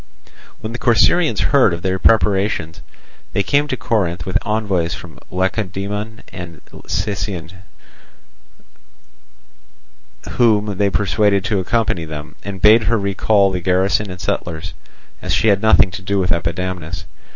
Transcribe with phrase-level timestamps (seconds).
[0.61, 2.81] When the Corcyraeans heard of their preparations
[3.33, 7.51] they came to Corinth with envoys from Lacedaemon and Sicyon,
[10.27, 14.73] whom they persuaded to accompany them, and bade her recall the garrison and settlers,
[15.21, 17.05] as she had nothing to do with Epidamnus.